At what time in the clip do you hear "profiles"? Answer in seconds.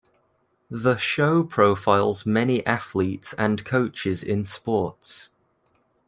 1.43-2.25